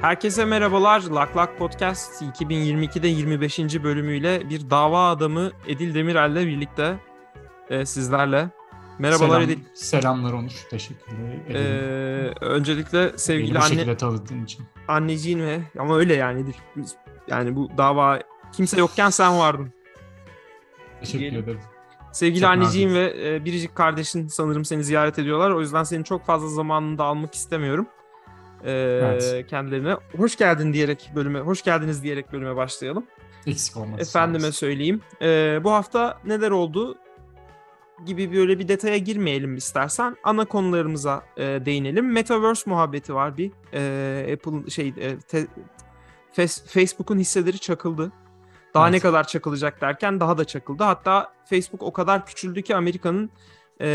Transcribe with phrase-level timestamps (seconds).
[0.00, 1.00] Herkese merhabalar.
[1.02, 3.58] Lak Lak Podcast 2022'de 25.
[3.82, 6.98] bölümüyle bir dava adamı Edil Demirel'le birlikte
[7.70, 8.50] e, sizlerle.
[8.98, 9.58] Merhabalar Selam, Edil.
[9.74, 10.66] Selamlar Onur.
[10.70, 11.42] Teşekkür ederim.
[11.48, 14.66] Ee, öncelikle sevgili Beni bu anne, şekilde tanıdığın için.
[14.88, 16.54] anneciğin ve ama öyle yani Edil.
[17.28, 18.18] Yani bu dava
[18.52, 19.72] kimse yokken sen vardın.
[21.00, 21.42] Teşekkür Diyelim.
[21.42, 21.60] ederim.
[22.12, 23.00] Sevgili Çok anneciğin nazik.
[23.16, 25.50] ve e, biricik kardeşin sanırım seni ziyaret ediyorlar.
[25.50, 27.86] O yüzden senin çok fazla zamanını da almak istemiyorum.
[28.64, 28.70] Ee,
[29.02, 29.46] Evet.
[29.46, 33.06] kendilerine hoş geldin diyerek bölüme, hoş geldiniz diyerek bölüme başlayalım.
[33.46, 33.98] Eksik olmasın.
[34.02, 35.00] Efendime söyleyeyim.
[35.22, 36.98] Ee, bu hafta neler oldu
[38.06, 40.16] gibi böyle bir detaya girmeyelim istersen.
[40.24, 42.12] Ana konularımıza e, değinelim.
[42.12, 43.50] Metaverse muhabbeti var bir.
[43.74, 45.46] Ee, Apple şey e, te-
[46.36, 48.12] Fes- Facebook'un hisseleri çakıldı.
[48.74, 48.92] Daha Evet.
[48.94, 50.82] ne kadar çakılacak derken daha da çakıldı.
[50.84, 53.30] Hatta Facebook o kadar küçüldü ki Amerika'nın
[53.80, 53.86] e,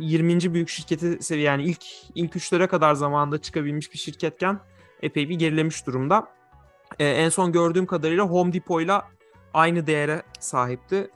[0.00, 0.54] 20.
[0.54, 4.60] büyük şirketi seviye yani ilk ilk üçlere kadar zamanında çıkabilmiş bir şirketken
[5.02, 6.28] epey bir gerilemiş durumda.
[6.98, 9.08] Ee, en son gördüğüm kadarıyla Home Depot'yla
[9.54, 11.10] aynı değere sahipti.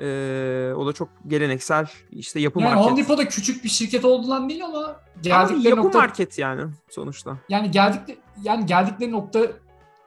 [0.00, 2.90] Ee, o da çok geleneksel işte yapı Yani market.
[2.90, 7.38] Home Depot da küçük bir şirket olduğundan değil ama geldikleri yapı nokta market yani sonuçta.
[7.48, 9.40] yani geldikleri yani geldikleri nokta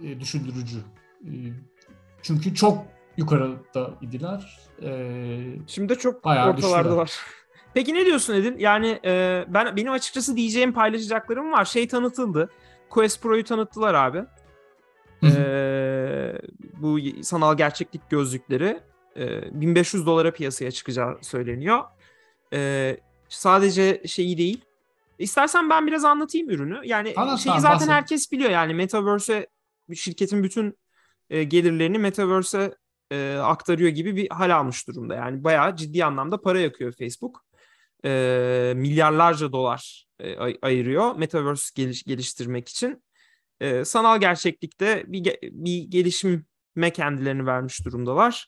[0.04, 0.78] e, düşündürücü.
[1.24, 1.32] E,
[2.22, 2.86] çünkü çok
[3.20, 4.60] yukarıda idiler.
[4.84, 4.92] E,
[5.68, 7.20] Şimdi de çok ortalarda var.
[7.74, 8.58] Peki ne diyorsun Edin?
[8.58, 11.66] Yani e, ben benim açıkçası diyeceğim paylaşacaklarım var.
[11.66, 12.50] Şey tanıtıldı.
[12.90, 14.24] Quest Pro'yu tanıttılar abi.
[15.24, 16.42] Ee,
[16.78, 18.80] bu sanal gerçeklik gözlükleri
[19.18, 21.84] e, 1500 dolara piyasaya çıkacağı söyleniyor.
[22.54, 22.98] Ee,
[23.30, 24.62] sadece şeyi değil.
[25.20, 26.82] İstersen ben biraz anlatayım ürünü.
[26.84, 27.90] Yani Anlat, şeyi zaten bahset.
[27.90, 28.50] herkes biliyor.
[28.50, 29.48] Yani Metaverse'e
[29.96, 30.78] şirketin bütün
[31.30, 32.72] e, gelirlerini Metaverse'e
[33.12, 35.16] e, aktarıyor gibi bir hal almış durumda.
[35.16, 37.46] Yani bayağı ciddi anlamda para yakıyor Facebook.
[38.06, 43.04] E, milyarlarca dolar e, ay- ayırıyor Metaverse geliş- geliştirmek için.
[43.62, 48.48] E, sanal gerçeklikte bir, ge- bir gelişime kendilerini vermiş durumdalar.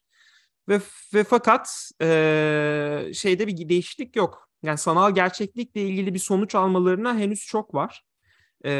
[0.70, 0.82] Ve,
[1.14, 4.50] ve fakat e, şeyde bir değişiklik yok.
[4.64, 8.04] Yani sanal gerçeklikle ilgili bir sonuç almalarına henüz çok var.
[8.66, 8.72] E,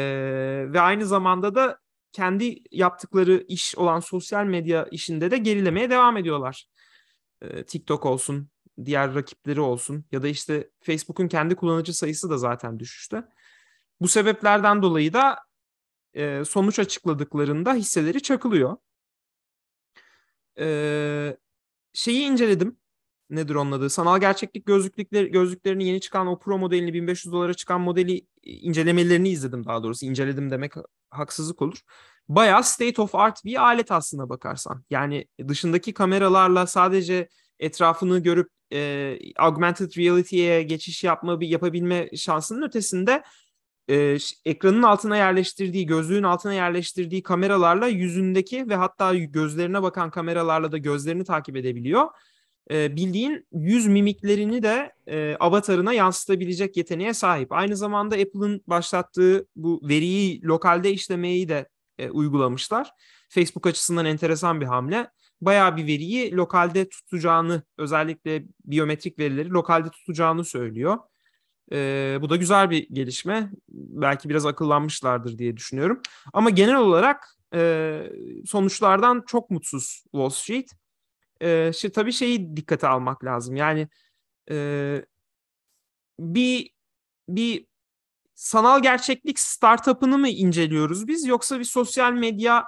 [0.68, 1.78] ve aynı zamanda da
[2.12, 6.66] kendi yaptıkları iş olan sosyal medya işinde de gerilemeye devam ediyorlar.
[7.42, 8.48] E, TikTok olsun,
[8.84, 13.24] diğer rakipleri olsun ya da işte Facebook'un kendi kullanıcı sayısı da zaten düşüşte.
[14.00, 15.38] Bu sebeplerden dolayı da
[16.14, 18.76] e, sonuç açıkladıklarında hisseleri çakılıyor.
[20.58, 21.36] E,
[21.92, 22.78] şeyi inceledim.
[23.30, 23.90] Nedir onun adı?
[23.90, 29.28] Sanal gerçeklik gözlükleri, gözlüklerinin yeni çıkan o Pro modelini 1500 dolara çıkan modeli e, incelemelerini
[29.28, 30.06] izledim daha doğrusu.
[30.06, 30.72] İnceledim demek
[31.12, 31.78] haksızlık olur.
[32.28, 34.84] Bayağı state of art bir alet aslına bakarsan.
[34.90, 37.28] Yani dışındaki kameralarla sadece
[37.58, 43.22] etrafını görüp e, augmented reality'ye geçiş yapma bir yapabilme şansının ötesinde
[43.90, 50.78] e, ekranın altına yerleştirdiği, gözlüğün altına yerleştirdiği kameralarla yüzündeki ve hatta gözlerine bakan kameralarla da
[50.78, 52.08] gözlerini takip edebiliyor.
[52.70, 57.52] E, bildiğin yüz mimiklerini de e, avatarına yansıtabilecek yeteneğe sahip.
[57.52, 61.68] Aynı zamanda Apple'ın başlattığı bu veriyi lokalde işlemeyi de
[61.98, 62.90] e, uygulamışlar.
[63.28, 65.10] Facebook açısından enteresan bir hamle.
[65.40, 70.98] Bayağı bir veriyi lokalde tutacağını, özellikle biyometrik verileri lokalde tutacağını söylüyor.
[71.72, 73.50] Ee, bu da güzel bir gelişme.
[73.68, 76.00] Belki biraz akıllanmışlardır diye düşünüyorum.
[76.32, 78.02] Ama genel olarak e,
[78.46, 80.70] sonuçlardan çok mutsuz Wall Street.
[81.42, 83.56] Ee, şey, tabii şeyi dikkate almak lazım.
[83.56, 83.88] Yani
[84.50, 85.04] e,
[86.18, 86.70] bir
[87.28, 87.66] bir
[88.34, 92.64] sanal gerçeklik startup'ını mı inceliyoruz biz yoksa bir sosyal medya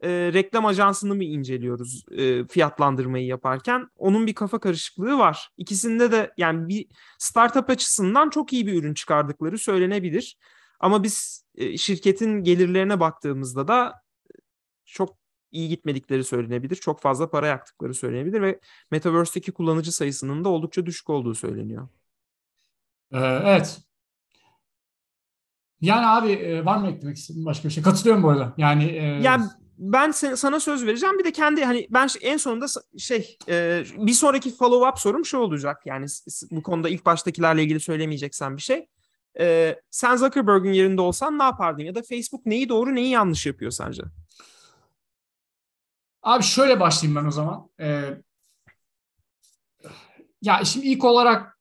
[0.00, 3.88] e, reklam ajansını mı inceliyoruz e, fiyatlandırmayı yaparken?
[3.96, 5.50] Onun bir kafa karışıklığı var.
[5.56, 6.86] İkisinde de yani bir
[7.18, 10.38] startup açısından çok iyi bir ürün çıkardıkları söylenebilir.
[10.80, 13.94] Ama biz e, şirketin gelirlerine baktığımızda da
[14.84, 15.23] çok
[15.54, 16.76] iyi gitmedikleri söylenebilir.
[16.76, 18.60] Çok fazla para yaktıkları söylenebilir ve
[18.90, 21.88] Metaverse'deki kullanıcı sayısının da oldukça düşük olduğu söyleniyor.
[23.12, 23.80] Ee, evet.
[25.80, 27.82] Yani abi e, var mı eklemek istediğin başka bir şey?
[27.82, 28.54] Katılıyorum bu arada.
[28.56, 29.44] Yani e, Yani
[29.78, 31.18] ben sana söz vereceğim.
[31.18, 32.66] Bir de kendi hani ben en sonunda
[32.98, 35.82] şey e, bir sonraki follow up sorum şu olacak.
[35.84, 36.06] Yani
[36.50, 38.86] bu konuda ilk baştakilerle ilgili söylemeyeceksen bir şey.
[39.38, 41.82] E, sen Zuckerberg'in yerinde olsan ne yapardın?
[41.82, 44.02] Ya da Facebook neyi doğru neyi yanlış yapıyor sence?
[46.24, 47.70] Abi şöyle başlayayım ben o zaman.
[47.80, 48.22] Ee,
[50.42, 51.58] ya şimdi ilk olarak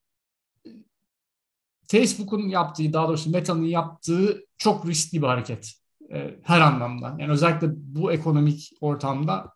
[1.88, 5.74] Facebook'un yaptığı, daha doğrusu Meta'nın yaptığı çok riskli bir hareket.
[6.12, 7.16] Ee, her anlamda.
[7.20, 9.54] Yani özellikle bu ekonomik ortamda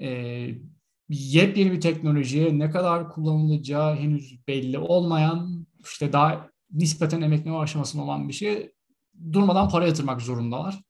[0.00, 0.08] e,
[1.08, 8.28] yepyeni bir teknolojiye ne kadar kullanılacağı henüz belli olmayan, işte daha nispeten emekleme aşamasında olan
[8.28, 8.72] bir şey
[9.32, 10.80] durmadan para yatırmak zorundalar.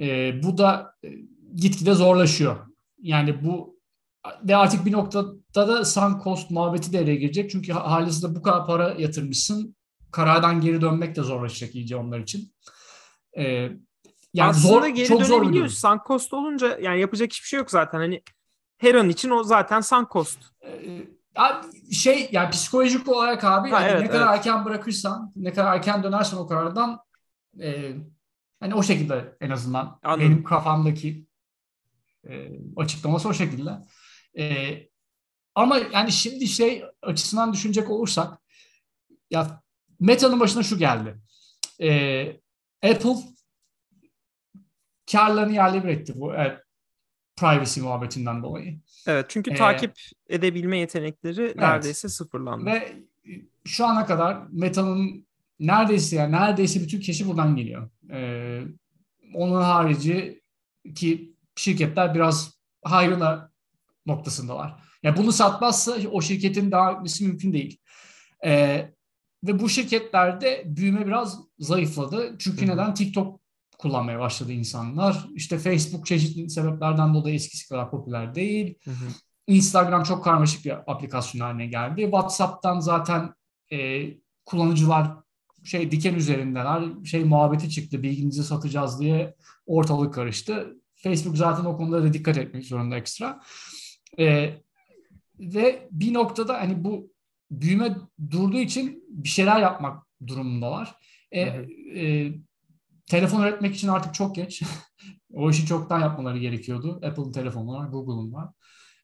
[0.00, 1.08] E, bu da e,
[1.54, 2.56] gitgide zorlaşıyor.
[2.98, 3.76] Yani bu
[4.42, 7.50] ve artık bir noktada da sunk cost muhabbeti devreye girecek.
[7.50, 9.76] Çünkü halihazırda bu kadar para yatırmışsın.
[10.12, 12.52] Karardan geri dönmek de zorlaşacak iyice onlar için.
[13.38, 13.42] Ee,
[14.34, 17.70] yani Aslında zor, geri çok zor bir Sunk cost olunca yani yapacak hiçbir şey yok
[17.70, 17.98] zaten.
[17.98, 18.22] Hani
[18.78, 20.38] her an için o zaten sunk cost.
[20.64, 21.06] Ee,
[21.92, 24.38] şey yani psikolojik olarak abi ha, yani evet, ne kadar evet.
[24.38, 27.00] erken bırakırsan, ne kadar erken dönersen o karardan
[27.60, 27.92] e,
[28.60, 30.24] hani o şekilde en azından Anladım.
[30.24, 31.26] benim kafamdaki
[32.30, 33.70] e, açıklaması o şekilde.
[34.38, 34.76] E,
[35.54, 38.38] ama yani şimdi şey açısından düşünecek olursak
[39.30, 39.62] ya
[40.00, 41.18] Meta'nın başına şu geldi.
[41.80, 42.26] E,
[42.82, 43.16] Apple
[45.12, 46.58] karlarını yerle bir etti bu evet,
[47.36, 48.80] privacy muhabbetinden dolayı.
[49.06, 49.92] Evet çünkü ee, takip
[50.28, 51.56] edebilme yetenekleri evet.
[51.56, 52.66] neredeyse sıfırlandı.
[52.66, 52.96] Ve
[53.64, 55.26] şu ana kadar Meta'nın
[55.60, 57.90] neredeyse yani neredeyse bütün keşi buradan geliyor.
[58.10, 58.62] Ee,
[59.34, 60.42] onun harici
[60.94, 62.52] ki şirketler biraz
[62.84, 63.50] hayrına
[64.06, 64.74] noktasındalar.
[65.02, 67.80] Yani bunu satmazsa o şirketin daha etmesi mümkün değil.
[68.44, 68.90] Ee,
[69.44, 72.36] ve bu şirketlerde büyüme biraz zayıfladı.
[72.38, 72.74] Çünkü Hı-hı.
[72.74, 72.94] neden?
[72.94, 73.40] TikTok
[73.78, 75.26] kullanmaya başladı insanlar.
[75.34, 78.74] İşte Facebook çeşitli sebeplerden dolayı eskisi kadar popüler değil.
[78.84, 79.04] Hı hı.
[79.46, 82.02] Instagram çok karmaşık bir aplikasyon haline geldi.
[82.02, 83.34] WhatsApp'tan zaten
[83.72, 84.06] e,
[84.44, 85.10] kullanıcılar
[85.64, 87.04] şey diken üzerindeler.
[87.04, 88.02] Şey muhabbeti çıktı.
[88.02, 89.34] Bilginizi satacağız diye
[89.66, 90.76] ortalık karıştı.
[90.96, 93.40] Facebook zaten o konuda da dikkat etmek zorunda ekstra.
[94.18, 94.54] E,
[95.40, 97.12] ve bir noktada hani bu
[97.50, 97.96] büyüme
[98.30, 100.94] durduğu için bir şeyler yapmak durumundalar.
[101.30, 102.32] E, e,
[103.06, 104.62] telefon üretmek için artık çok geç.
[105.32, 107.00] o işi çoktan yapmaları gerekiyordu.
[107.04, 108.48] Apple'ın telefonu var, Google'ın var.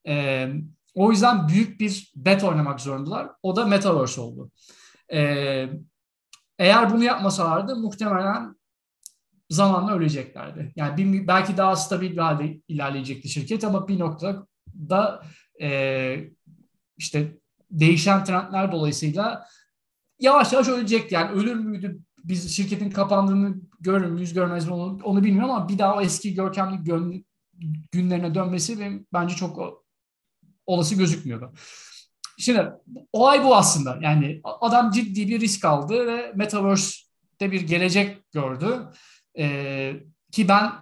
[0.08, 0.46] E,
[0.94, 3.28] o yüzden büyük bir bet oynamak zorundalar.
[3.42, 4.50] O da Metaverse oldu.
[5.12, 5.20] E,
[6.58, 8.54] eğer bunu yapmasalardı muhtemelen
[9.54, 10.72] zamanla öleceklerdi.
[10.76, 15.22] Yani bir, belki daha stabil bir halde ilerleyecekti şirket ama bir noktada
[15.62, 16.18] e,
[16.96, 17.38] işte
[17.70, 19.46] değişen trendler dolayısıyla
[20.18, 21.14] yavaş yavaş ölecekti.
[21.14, 25.78] Yani ölür müydü biz şirketin kapandığını görür müyüz görmez mi onu, onu bilmiyorum ama bir
[25.78, 27.26] daha o eski görkemli gün,
[27.92, 29.84] günlerine dönmesi benim, bence çok
[30.66, 31.52] olası gözükmüyordu.
[32.38, 32.70] Şimdi
[33.12, 33.98] olay bu aslında.
[34.02, 38.88] Yani adam ciddi bir risk aldı ve Metaverse'de bir gelecek gördü.
[39.38, 39.94] Ee,
[40.32, 40.72] ki ben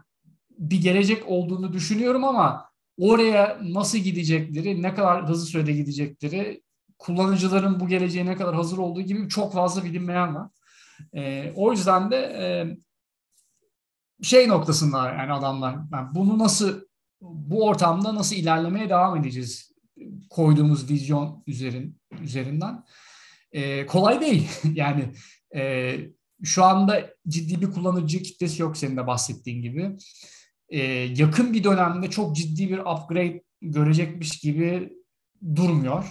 [0.59, 6.63] bir gelecek olduğunu düşünüyorum ama oraya nasıl gidecekleri, ne kadar hızlı sürede gidecekleri,
[6.99, 10.49] kullanıcıların bu geleceğe ne kadar hazır olduğu gibi çok fazla bilinmeyen var.
[11.15, 12.45] E, o yüzden de e,
[14.23, 16.81] şey noktasında yani adamlar yani bunu nasıl
[17.21, 19.73] bu ortamda nasıl ilerlemeye devam edeceğiz
[20.31, 22.85] koyduğumuz vizyon üzerin, üzerinden
[23.53, 25.13] e, kolay değil yani
[25.55, 25.95] e,
[26.45, 29.97] şu anda ciddi bir kullanıcı kitlesi yok senin de bahsettiğin gibi
[30.69, 30.83] e,
[31.17, 34.93] yakın bir dönemde çok ciddi bir upgrade görecekmiş gibi
[35.57, 36.05] durmuyor.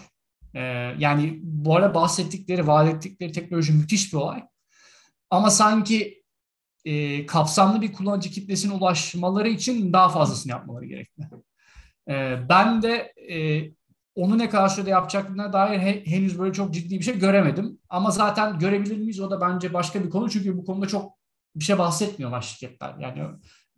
[0.54, 0.60] E,
[1.00, 4.44] yani bu arada bahsettikleri, vaat ettikleri teknoloji müthiş bir olay.
[5.30, 6.24] Ama sanki
[6.86, 11.24] e, kapsamlı bir kullanıcı kitlesine ulaşmaları için daha fazlasını yapmaları gerekli.
[12.10, 13.70] E, ben de e,
[14.20, 17.80] onu ne kadar sürede yapacaklarına dair he, henüz böyle çok ciddi bir şey göremedim.
[17.90, 20.30] Ama zaten görebilir miyiz o da bence başka bir konu.
[20.30, 21.12] Çünkü bu konuda çok
[21.56, 22.96] bir şey bahsetmiyorlar şirketler.
[23.00, 23.24] Yani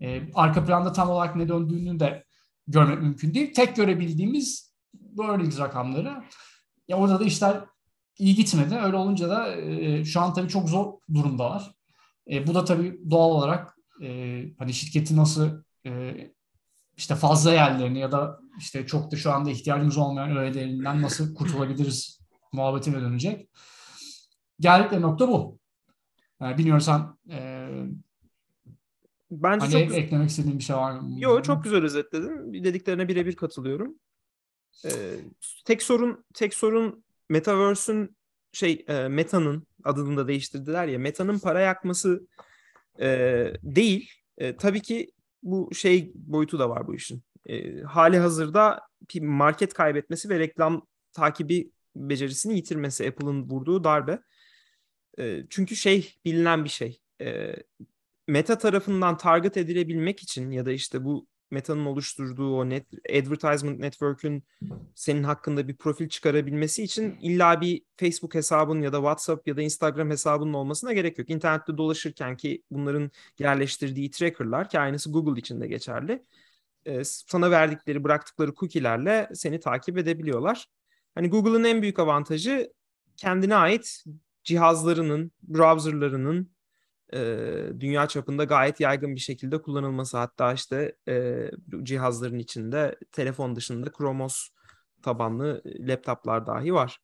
[0.02, 2.26] e, arka planda tam olarak ne döndüğünü de
[2.68, 3.54] görmek mümkün değil.
[3.54, 6.24] Tek görebildiğimiz bu earnings rakamları.
[6.88, 7.62] Ya orada da işler
[8.18, 8.76] iyi gitmedi.
[8.84, 11.72] Öyle olunca da e, şu an tabii çok zor durumdalar.
[12.32, 16.14] E, bu da tabii doğal olarak e, hani şirketi nasıl e,
[17.02, 22.20] işte fazla yerlerini ya da işte çok da şu anda ihtiyacımız olmayan öğelerinden nasıl kurtulabiliriz
[22.54, 23.50] muhabbetine dönecek.
[24.60, 25.60] Geldikleri nokta bu.
[26.42, 27.68] Yani bilmiyorum sen e,
[29.32, 31.16] Bence hani çok eklemek istediğin bir şey var mı?
[31.20, 32.64] Yok çok güzel özetledin.
[32.64, 33.96] Dediklerine birebir katılıyorum.
[34.86, 34.90] Ee,
[35.66, 38.18] tek sorun tek sorun Metaverse'ün
[38.52, 42.28] şey e, Meta'nın adını da değiştirdiler ya Meta'nın para yakması
[43.00, 43.08] e,
[43.64, 44.12] değil.
[44.38, 45.12] E, tabii ki
[45.44, 47.24] bu şey boyutu da var bu işin.
[47.46, 48.82] E, hali hazırda
[49.22, 54.20] market kaybetmesi ve reklam takibi becerisini yitirmesi Apple'ın vurduğu darbe.
[55.20, 57.02] E, çünkü şey bilinen bir şey.
[57.22, 57.56] E,
[58.28, 64.44] Meta tarafından target edilebilmek için ya da işte bu Meta'nın oluşturduğu o net advertisement network'ün
[64.96, 69.62] senin hakkında bir profil çıkarabilmesi için illa bir Facebook hesabın ya da WhatsApp ya da
[69.62, 71.30] Instagram hesabının olmasına gerek yok.
[71.30, 76.24] İnternette dolaşırken ki bunların yerleştirdiği tracker'lar ki aynısı Google için de geçerli.
[76.86, 80.68] E, sana verdikleri, bıraktıkları cookie'lerle seni takip edebiliyorlar.
[81.16, 82.74] Hani Google'ın en büyük avantajı
[83.18, 84.04] kendine ait
[84.44, 86.52] cihazlarının, browserlarının
[87.80, 90.18] dünya çapında gayet yaygın bir şekilde kullanılması.
[90.18, 90.96] Hatta işte
[91.84, 94.50] cihazların içinde telefon dışında Chromos
[95.04, 97.00] tabanlı laptoplar dahi var.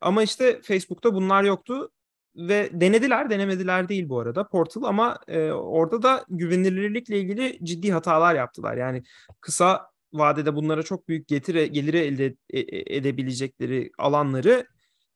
[0.00, 1.90] Ama işte Facebook'ta bunlar yoktu
[2.36, 8.34] ve denediler, denemediler değil bu arada Portal ama e, orada da güvenilirlikle ilgili ciddi hatalar
[8.34, 8.76] yaptılar.
[8.76, 9.02] Yani
[9.40, 14.66] kısa vadede bunlara çok büyük getire geliri elde e, e, edebilecekleri alanları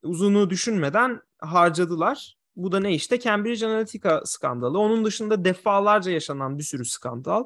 [0.02, 2.36] uzunu düşünmeden harcadılar.
[2.56, 4.78] Bu da ne işte Cambridge Analytica skandalı.
[4.78, 7.44] Onun dışında defalarca yaşanan bir sürü skandal.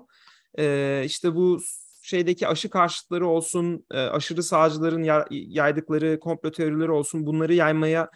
[0.59, 1.61] Ee, işte bu
[2.03, 8.11] şeydeki aşı karşıtları olsun, e, aşırı sağcıların yaydıkları komplo teorileri olsun bunları yaymaya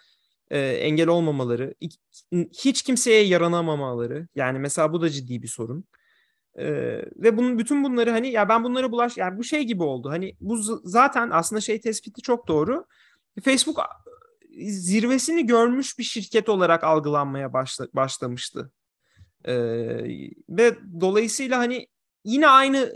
[0.51, 1.75] e, engel olmamaları,
[2.53, 4.29] hiç kimseye yaranamamaları.
[4.35, 5.85] Yani mesela bu da ciddi bir sorun.
[6.59, 6.67] E,
[7.17, 10.11] ve bunun bütün bunları hani ya ben bunları bulaş yani bu şey gibi oldu.
[10.11, 12.87] Hani bu zaten aslında şey tespiti çok doğru.
[13.45, 13.79] Facebook
[14.71, 18.73] zirvesini görmüş bir şirket olarak algılanmaya başla, başlamıştı.
[19.45, 19.55] Ee,
[20.49, 21.87] ve dolayısıyla hani
[22.25, 22.93] yine aynı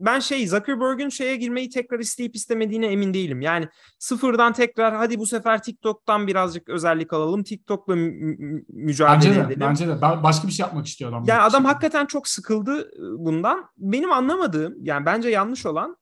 [0.00, 3.40] ben şey Zuckerberg'ün şeye girmeyi tekrar isteyip istemediğine emin değilim.
[3.40, 7.42] Yani sıfırdan tekrar hadi bu sefer TikTok'tan birazcık özellik alalım.
[7.42, 9.60] TikTok'la mü- mücadele bence de, edelim.
[9.60, 10.02] Bence de.
[10.02, 11.24] Ben başka bir şey yapmak istiyor adam.
[11.26, 13.70] Yani adam hakikaten çok sıkıldı ıı, bundan.
[13.76, 15.96] Benim anlamadığım yani bence yanlış olan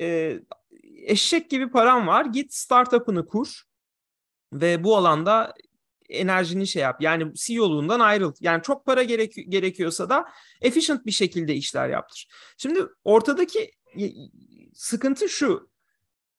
[0.00, 0.38] e,
[1.06, 2.24] eşek gibi param var.
[2.24, 3.67] Git startup'ını kur
[4.52, 5.54] ve bu alanda
[6.08, 7.02] enerjini şey yap.
[7.02, 8.32] Yani CEO'luğundan ayrıl.
[8.40, 10.24] Yani çok para gerek, gerekiyorsa da
[10.60, 12.28] efficient bir şekilde işler yaptır.
[12.56, 13.70] Şimdi ortadaki
[14.74, 15.70] sıkıntı şu.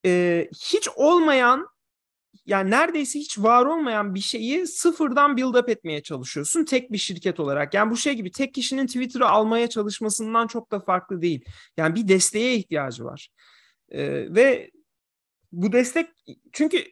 [0.05, 1.67] E, hiç olmayan
[2.45, 7.39] yani neredeyse hiç var olmayan bir şeyi sıfırdan build up etmeye çalışıyorsun tek bir şirket
[7.39, 7.73] olarak.
[7.73, 11.45] Yani bu şey gibi tek kişinin Twitter'ı almaya çalışmasından çok da farklı değil.
[11.77, 13.29] Yani bir desteğe ihtiyacı var.
[13.89, 14.71] Ee, ve
[15.51, 16.09] bu destek
[16.53, 16.83] çünkü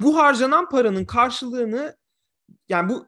[0.00, 1.96] bu harcanan paranın karşılığını
[2.68, 3.06] yani bu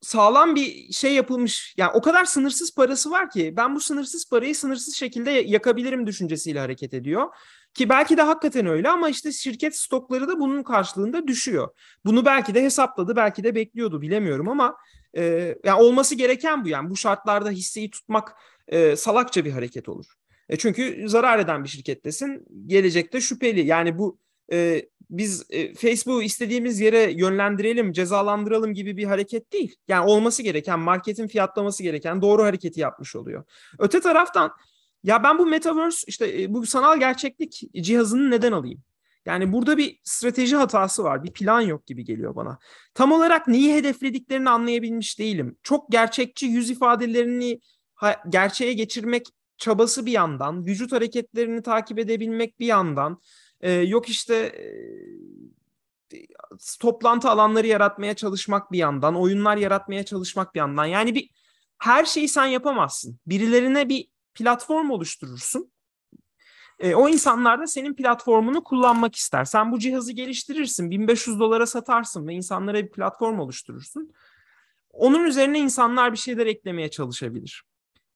[0.00, 1.74] sağlam bir şey yapılmış.
[1.76, 6.60] Yani o kadar sınırsız parası var ki ben bu sınırsız parayı sınırsız şekilde yakabilirim düşüncesiyle
[6.60, 7.28] hareket ediyor.
[7.74, 11.68] Ki belki de hakikaten öyle ama işte şirket stokları da bunun karşılığında düşüyor.
[12.04, 14.76] Bunu belki de hesapladı, belki de bekliyordu bilemiyorum ama
[15.16, 18.32] e, yani olması gereken bu yani bu şartlarda hisseyi tutmak
[18.68, 20.06] e, salakça bir hareket olur.
[20.48, 22.46] E çünkü zarar eden bir şirkettesin.
[22.66, 23.66] Gelecekte şüpheli.
[23.66, 24.18] Yani bu
[24.52, 29.76] e, biz e, Facebook'u istediğimiz yere yönlendirelim, cezalandıralım gibi bir hareket değil.
[29.88, 33.44] Yani olması gereken, marketin fiyatlaması gereken doğru hareketi yapmış oluyor.
[33.78, 34.52] Öte taraftan
[35.04, 38.82] ya ben bu metaverse işte e, bu sanal gerçeklik cihazını neden alayım?
[39.26, 41.24] Yani burada bir strateji hatası var.
[41.24, 42.58] Bir plan yok gibi geliyor bana.
[42.94, 45.56] Tam olarak neyi hedeflediklerini anlayabilmiş değilim.
[45.62, 47.60] Çok gerçekçi yüz ifadelerini
[48.28, 49.26] gerçeğe geçirmek
[49.58, 53.20] çabası bir yandan, vücut hareketlerini takip edebilmek bir yandan,
[53.62, 54.66] e, yok işte e,
[56.80, 60.84] toplantı alanları yaratmaya çalışmak bir yandan, oyunlar yaratmaya çalışmak bir yandan.
[60.84, 61.30] Yani bir
[61.78, 63.18] her şeyi sen yapamazsın.
[63.26, 65.72] Birilerine bir platform oluşturursun.
[66.78, 69.44] E, o insanlar da senin platformunu kullanmak ister.
[69.44, 74.12] Sen bu cihazı geliştirirsin, 1500 dolara satarsın ve insanlara bir platform oluşturursun.
[74.90, 77.62] Onun üzerine insanlar bir şeyler eklemeye çalışabilir.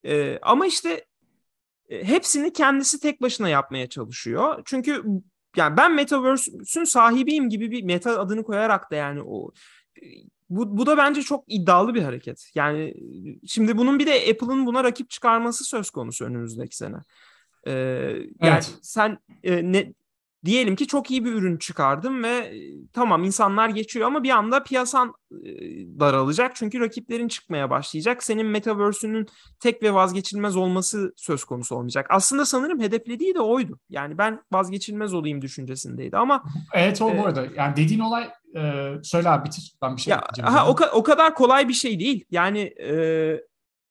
[0.05, 1.05] E, ama işte
[1.89, 4.63] e, hepsini kendisi tek başına yapmaya çalışıyor.
[4.65, 5.05] Çünkü
[5.57, 9.51] yani ben Metaverse'ün sahibiyim gibi bir meta adını koyarak da yani o
[10.51, 12.51] bu, bu da bence çok iddialı bir hareket.
[12.55, 12.95] Yani
[13.47, 16.97] şimdi bunun bir de Apple'ın buna rakip çıkarması söz konusu önümüzdeki sene.
[17.67, 18.79] Ee, yani evet.
[18.83, 19.93] sen e, ne
[20.47, 22.59] diyelim ki çok iyi bir ürün çıkardım ve e,
[22.93, 25.47] tamam insanlar geçiyor ama bir anda piyasan e,
[26.01, 28.25] daralacak çünkü rakiplerin çıkmaya başlayacak.
[28.25, 29.27] Senin metaverse'ünün
[29.61, 32.07] tek ve vazgeçilmez olması söz konusu olmayacak.
[32.11, 33.79] Aslında sanırım hedeflediği de oydu.
[33.91, 36.43] Yani ben vazgeçilmez olayım düşüncesindeydi ama
[36.75, 37.47] Evet o e, bu arada.
[37.57, 39.75] Yani dediğin olay e, söyle abi bitir.
[39.83, 42.25] Ben bir şey ya, ha, o, o kadar kolay bir şey değil.
[42.31, 43.41] Yani e,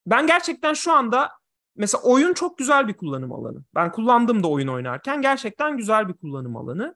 [0.06, 1.32] ben gerçekten şu anda
[1.76, 3.64] mesela oyun çok güzel bir kullanım alanı.
[3.76, 6.96] Ben kullandım da oyun oynarken gerçekten güzel bir kullanım alanı.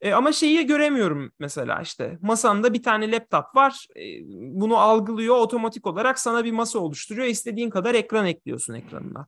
[0.00, 3.86] E, ama şeyi göremiyorum mesela işte masanda bir tane laptop var.
[3.96, 7.26] E, bunu algılıyor otomatik olarak sana bir masa oluşturuyor.
[7.26, 9.26] İstediğin kadar ekran ekliyorsun ekranına.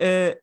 [0.00, 0.38] E,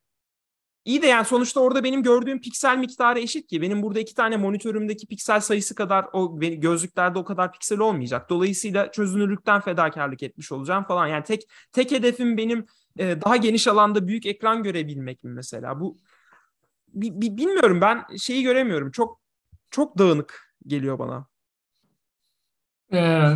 [0.85, 3.61] İyi de yani sonuçta orada benim gördüğüm piksel miktarı eşit ki.
[3.61, 8.29] Benim burada iki tane monitörümdeki piksel sayısı kadar o gözlüklerde o kadar piksel olmayacak.
[8.29, 11.07] Dolayısıyla çözünürlükten fedakarlık etmiş olacağım falan.
[11.07, 11.41] Yani tek
[11.71, 12.65] tek hedefim benim
[12.99, 15.79] e, daha geniş alanda büyük ekran görebilmek mi mesela?
[15.79, 15.97] Bu
[16.93, 18.91] bi, bi, bilmiyorum ben şeyi göremiyorum.
[18.91, 19.19] Çok
[19.69, 21.27] çok dağınık geliyor bana.
[22.93, 23.33] Ee,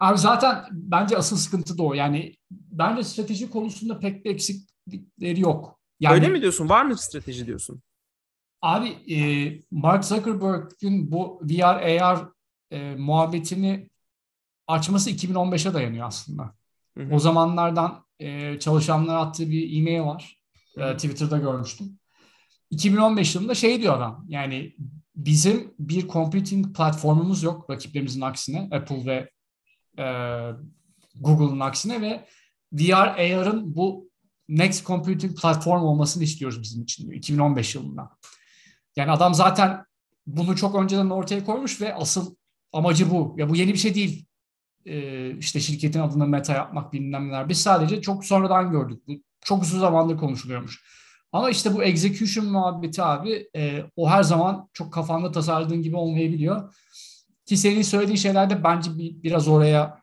[0.00, 1.94] abi zaten bence asıl sıkıntı da o.
[1.94, 5.80] Yani bence strateji konusunda pek bir eksiklikleri yok.
[6.00, 6.68] Yani, Öyle mi diyorsun?
[6.68, 7.82] Var mı strateji diyorsun?
[8.62, 9.18] Abi e,
[9.70, 12.28] Mark Zuckerberg'ün bu VR AR
[12.70, 13.90] e, muhabbetini
[14.66, 16.54] açması 2015'e dayanıyor aslında.
[16.96, 17.14] Hı hı.
[17.14, 20.36] O zamanlardan e, çalışanlara attığı bir e-mail var.
[20.76, 21.98] E, Twitter'da görmüştüm.
[22.70, 24.24] 2015 yılında şey diyor adam.
[24.28, 24.76] Yani
[25.16, 28.68] bizim bir computing platformumuz yok rakiplerimizin aksine.
[28.72, 29.30] Apple ve
[29.98, 30.06] e,
[31.20, 32.26] Google'ın aksine ve
[32.72, 34.10] VR AR'ın bu
[34.48, 38.10] next computing platform olmasını istiyoruz bizim için 2015 yılında.
[38.96, 39.84] Yani adam zaten
[40.26, 42.34] bunu çok önceden ortaya koymuş ve asıl
[42.72, 43.34] amacı bu.
[43.38, 44.26] Ya bu yeni bir şey değil.
[44.86, 47.48] Ee, işte şirketin adını meta yapmak bilmem neler.
[47.48, 49.02] Biz sadece çok sonradan gördük.
[49.08, 50.82] Bu çok uzun zamandır konuşuluyormuş.
[51.32, 56.74] Ama işte bu execution muhabbeti abi e, o her zaman çok kafanda tasarladığın gibi olmayabiliyor.
[57.46, 60.00] Ki senin söylediğin şeyler de bence bir, biraz oraya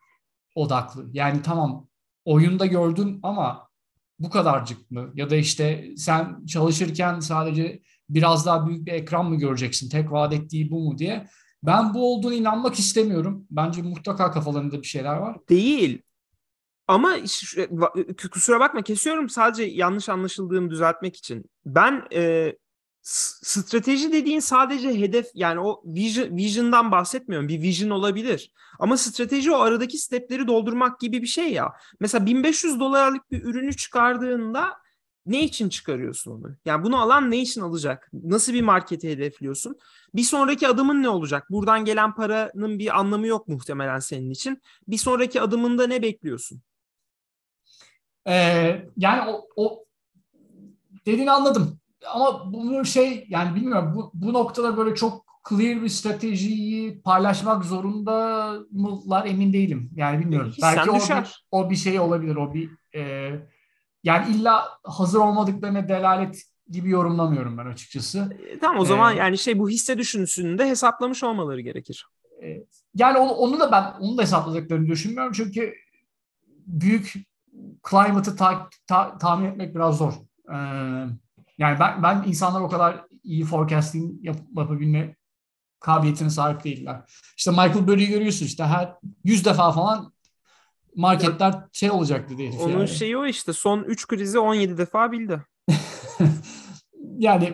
[0.56, 1.10] odaklı.
[1.14, 1.88] Yani tamam
[2.26, 3.70] oyunda gördün ama
[4.20, 5.12] bu kadarcık mı?
[5.16, 9.90] Ya da işte sen çalışırken sadece biraz daha büyük bir ekran mı göreceksin?
[9.90, 11.28] Tek vaat ettiği bu mu diye.
[11.64, 13.48] Ben bu olduğunu inanmak istemiyorum.
[13.52, 15.38] Bence mutlaka kafalarında bir şeyler var.
[15.50, 16.02] Değil.
[16.88, 17.16] Ama
[18.32, 21.46] kusura bakma kesiyorum sadece yanlış anlaşıldığımı düzeltmek için.
[21.66, 22.54] Ben e,
[23.02, 27.48] strateji dediğin sadece hedef yani o vision, vision'dan bahsetmiyorum.
[27.48, 28.52] Bir vision olabilir.
[28.80, 31.74] Ama strateji o aradaki stepleri doldurmak gibi bir şey ya.
[32.00, 34.83] Mesela 1500 dolarlık bir ürünü çıkardığında
[35.26, 36.56] ne için çıkarıyorsun onu?
[36.66, 38.10] Yani bunu alan ne için alacak?
[38.14, 39.78] Nasıl bir markete hedefliyorsun?
[40.16, 41.48] Bir sonraki adımın ne olacak?
[41.50, 44.62] Buradan gelen paranın bir anlamı yok muhtemelen senin için.
[44.88, 46.62] Bir sonraki adımında ne bekliyorsun?
[48.28, 49.86] Ee, yani o, o
[51.06, 57.02] dediğini anladım ama bunu şey yani bilmiyorum bu, bu noktada böyle çok clear bir stratejiyi
[57.02, 59.90] paylaşmak zorunda mılar emin değilim.
[59.96, 60.52] Yani bilmiyorum.
[60.52, 62.36] Hiç Belki o bir, o bir şey olabilir.
[62.36, 63.32] O bir e,
[64.04, 68.38] yani illa hazır olmadıklarına delalet gibi yorumlamıyorum ben açıkçası.
[68.48, 72.08] E, tamam o zaman ee, yani şey bu hisse düşünüsünü de hesaplamış olmaları gerekir.
[72.44, 72.64] E,
[72.96, 75.74] yani onu, onu da ben onu da hesapladıklarını düşünmüyorum çünkü
[76.68, 77.14] büyük
[77.90, 80.14] climate'ı ta, ta, tahmin etmek biraz zor.
[80.50, 80.56] Ee,
[81.58, 85.16] yani ben, ben insanlar o kadar iyi forecasting yap, yapabilme
[85.80, 87.02] kabiliyetine sahip değiller.
[87.38, 90.13] İşte Michael Burry'i görüyorsun işte her 100 defa falan
[90.96, 92.52] marketler ya, şey olacaktı diye.
[92.52, 92.88] Onun yani.
[92.88, 95.42] şeyi o işte son 3 krizi 17 defa bildi.
[97.18, 97.54] yani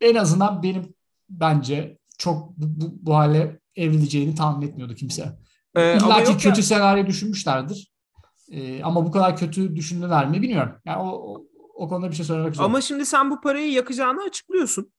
[0.00, 0.94] en azından benim
[1.30, 5.38] bence çok bu, bu, bu hale evrileceğini tahmin etmiyordu kimse.
[5.76, 6.64] Ee, İlla ki kötü ya.
[6.64, 7.94] senaryo düşünmüşlerdir.
[8.50, 10.72] Ee, ama bu kadar kötü düşündüler mi bilmiyorum.
[10.84, 12.64] Yani o, o o konuda bir şey söylemek zor.
[12.64, 14.92] Ama şimdi sen bu parayı yakacağını açıklıyorsun.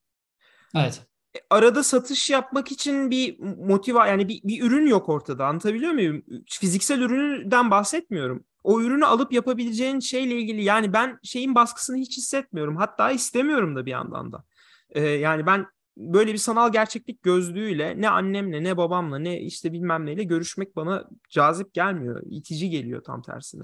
[0.76, 1.02] Evet.
[1.36, 6.24] E, arada satış yapmak için bir motiva yani bir, bir ürün yok ortada anlatabiliyor muyum?
[6.50, 8.44] Fiziksel üründen bahsetmiyorum.
[8.64, 12.76] O ürünü alıp yapabileceğin şeyle ilgili yani ben şeyin baskısını hiç hissetmiyorum.
[12.76, 14.44] Hatta istemiyorum da bir yandan da.
[14.90, 15.68] Ee, yani ben
[15.98, 21.04] böyle bir sanal gerçeklik gözlüğüyle ne annemle ne babamla ne işte bilmem neyle görüşmek bana
[21.30, 22.22] cazip gelmiyor.
[22.26, 23.64] itici geliyor tam tersine.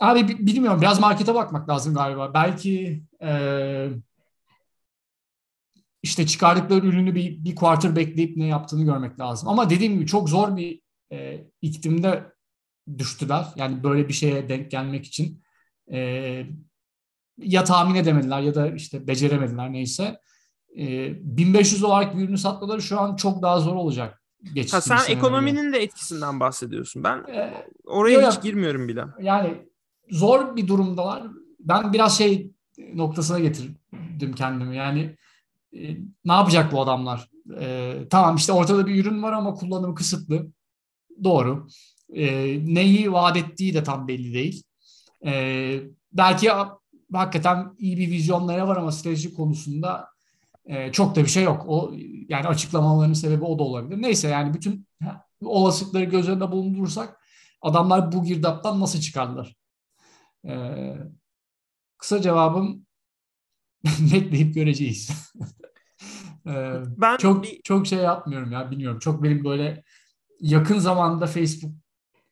[0.00, 2.34] Abi bilmiyorum biraz markete bakmak lazım galiba.
[2.34, 3.88] Belki e,
[6.06, 9.48] işte çıkardıkları ürünü bir, bir quarter bekleyip ne yaptığını görmek lazım.
[9.48, 10.80] Ama dediğim gibi çok zor bir
[11.12, 12.32] e, iklimde
[12.98, 13.46] düştüler.
[13.56, 15.42] Yani böyle bir şeye denk gelmek için
[15.92, 15.98] e,
[17.38, 20.20] ya tahmin edemediler ya da işte beceremediler neyse.
[20.78, 24.22] E, 1500 dolarlık bir ürünü satmaları şu an çok daha zor olacak.
[24.70, 27.04] Ha, sen ekonominin de etkisinden bahsediyorsun.
[27.04, 27.52] Ben ee,
[27.84, 29.04] oraya hiç ya, girmiyorum bile.
[29.20, 29.68] Yani
[30.10, 31.22] zor bir durumdalar.
[31.60, 32.52] Ben biraz şey
[32.94, 34.76] noktasına getirdim kendimi.
[34.76, 35.16] Yani e,
[36.24, 37.30] ne yapacak bu adamlar?
[37.60, 40.46] E, tamam işte ortada bir ürün var ama kullanımı kısıtlı.
[41.24, 41.68] Doğru.
[42.14, 42.26] E,
[42.74, 44.62] neyi vaat ettiği de tam belli değil.
[45.26, 45.80] E,
[46.12, 46.48] belki
[47.12, 50.08] hakikaten iyi bir vizyonları var ama strateji konusunda
[50.66, 51.64] e, çok da bir şey yok.
[51.68, 51.92] O
[52.28, 54.02] yani açıklamalarının sebebi o da olabilir.
[54.02, 54.86] Neyse yani bütün
[55.44, 57.20] olasılıkları göz önünde bulundurursak
[57.62, 59.56] adamlar bu girdaptan nasıl çıkarlar?
[60.46, 60.96] Ee,
[61.98, 62.85] kısa cevabım
[64.12, 65.32] bekleyip göreceğiz.
[66.46, 67.60] ee, ben çok bir...
[67.64, 68.98] çok şey yapmıyorum ya bilmiyorum.
[68.98, 69.84] Çok benim böyle
[70.40, 71.72] yakın zamanda Facebook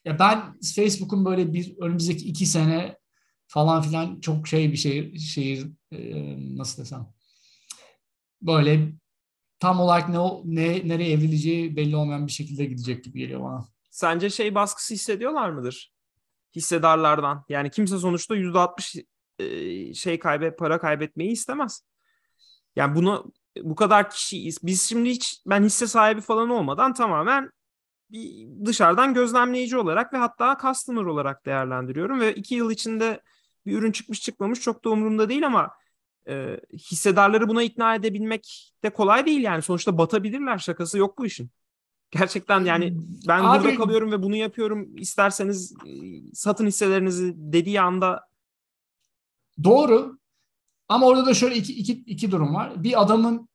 [0.04, 2.98] ya ben Facebook'un böyle bir önümüzdeki iki sene
[3.46, 7.06] falan filan çok şey bir şey şehir e, nasıl desem
[8.42, 8.92] böyle
[9.60, 13.68] tam olarak ne ne nereye evrileceği belli olmayan bir şekilde gidecek gibi geliyor bana.
[13.90, 15.94] Sence şey baskısı hissediyorlar mıdır?
[16.54, 17.44] hissedarlardan.
[17.48, 19.04] Yani kimse sonuçta %60
[19.38, 21.84] e, şey kaybet para kaybetmeyi istemez.
[22.76, 24.58] Yani bunu bu kadar kişiyiz.
[24.62, 27.50] Biz şimdi hiç ben hisse sahibi falan olmadan tamamen
[28.10, 33.20] bir dışarıdan gözlemleyici olarak ve hatta customer olarak değerlendiriyorum ve iki yıl içinde
[33.66, 35.70] bir ürün çıkmış çıkmamış çok da umurumda değil ama
[36.28, 41.50] e, hissedarları buna ikna edebilmek de kolay değil yani sonuçta batabilirler şakası yok bu işin.
[42.10, 42.96] Gerçekten yani
[43.28, 44.96] ben Abi- burada kalıyorum ve bunu yapıyorum.
[44.96, 45.92] İsterseniz e,
[46.34, 48.28] satın hisselerinizi dediği anda
[49.64, 50.18] Doğru.
[50.88, 52.84] Ama orada da şöyle iki, iki, iki durum var.
[52.84, 53.48] Bir adamın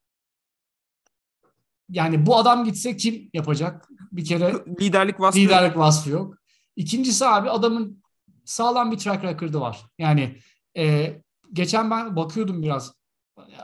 [1.89, 3.89] yani bu adam gitse kim yapacak?
[4.11, 6.35] Bir kere liderlik vasfı liderlik vasfı yok.
[6.75, 8.03] İkincisi abi adamın
[8.45, 9.85] sağlam bir track record'ı var.
[9.97, 10.39] Yani
[10.77, 11.15] e,
[11.53, 12.93] geçen ben bakıyordum biraz.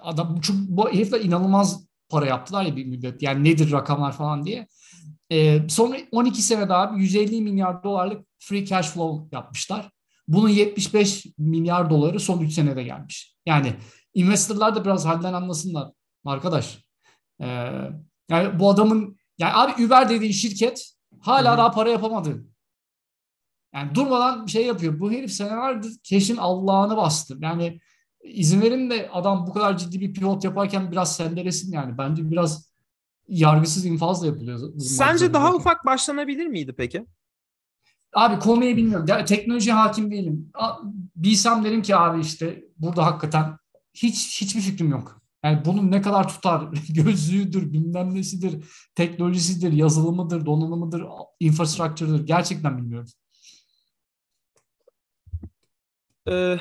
[0.02, 3.22] Adam çünkü bu herifler inanılmaz para yaptılar ya bir müddet.
[3.22, 4.68] Yani nedir rakamlar falan diye.
[5.30, 9.92] E, sonra 12 senede abi 150 milyar dolarlık free cash flow yapmışlar.
[10.28, 13.36] Bunun 75 milyar doları son 3 senede gelmiş.
[13.46, 13.74] Yani
[14.14, 15.92] investorlar da biraz halden anlasınlar
[16.26, 16.86] arkadaş.
[17.42, 17.48] E,
[18.30, 21.58] yani bu adamın yani abi Uber dediğin şirket hala Hı hı.
[21.58, 22.46] daha para yapamadı.
[23.74, 25.00] Yani durmadan bir şey yapıyor.
[25.00, 27.38] Bu herif senelerdir keşin Allah'ını bastı.
[27.40, 27.80] Yani
[28.24, 31.98] izin verin de adam bu kadar ciddi bir pivot yaparken biraz sendelesin yani.
[31.98, 32.76] Bence biraz
[33.28, 34.80] yargısız infazla yapılıyor.
[34.80, 37.06] Sence daha ufak başlanabilir miydi peki?
[38.16, 39.06] Abi konuyu bilmiyorum.
[39.10, 40.52] Ya, teknoloji hakim değilim.
[41.16, 43.58] Bilsem derim ki abi işte burada hakikaten
[43.94, 45.22] hiç hiçbir fikrim yok.
[45.44, 46.68] Yani bunun ne kadar tutar?
[46.90, 51.04] Gözlüğüdür, bilmem nesidir, teknolojisidir, yazılımıdır, donanımıdır,
[51.40, 52.28] infrastructure'dır.
[52.28, 53.10] Gerçekten bilmiyorum.
[56.28, 56.58] Ee,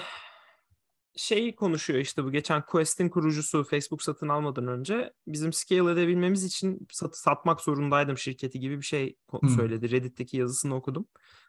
[1.17, 6.87] şey konuşuyor işte bu geçen Quest'in kurucusu Facebook satın almadan önce bizim scale edebilmemiz için
[6.91, 9.49] sat, satmak zorundaydım şirketi gibi bir şey Hmm.
[9.49, 9.91] söyledi.
[9.91, 11.07] Reddit'teki yazısını okudum.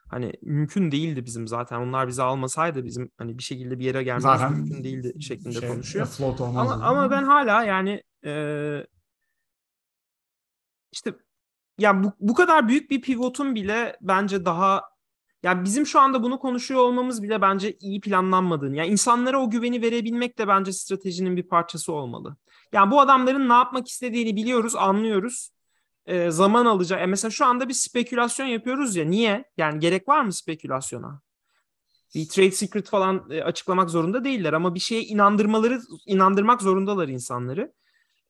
[0.10, 1.80] Hani mümkün değildi bizim zaten.
[1.80, 5.70] Onlar bizi almasaydı bizim hani bir şekilde bir yere gelmemiz Zaten mümkün değildi şeklinde şey,
[5.70, 6.08] konuşuyor.
[6.40, 8.88] Ama ama ben hala yani e,
[10.92, 11.14] işte
[11.78, 14.95] ya bu, bu kadar büyük bir pivotun bile bence daha
[15.46, 18.76] ya bizim şu anda bunu konuşuyor olmamız bile bence iyi planlanmadığını.
[18.76, 22.36] Yani insanlara o güveni verebilmek de bence stratejinin bir parçası olmalı.
[22.74, 25.50] Yani bu adamların ne yapmak istediğini biliyoruz, anlıyoruz.
[26.06, 27.02] E, zaman alacak.
[27.02, 29.06] E mesela şu anda bir spekülasyon yapıyoruz ya.
[29.06, 29.46] Niye?
[29.58, 31.22] Yani gerek var mı spekülasyona?
[32.16, 37.74] Bir trade secret falan e, açıklamak zorunda değiller ama bir şeye inandırmaları inandırmak zorundalar insanları.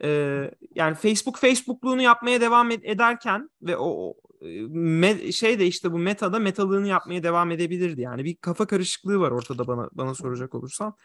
[0.04, 5.68] Ee, yani Facebook Facebook'luğunu yapmaya devam ed- ederken ve o, o e, me- şey de
[5.68, 8.02] işte bu metada metalığını yapmaya devam edebilirdi.
[8.02, 10.96] Yani bir kafa karışıklığı var ortada bana bana soracak olursan.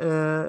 [0.00, 0.42] Ee,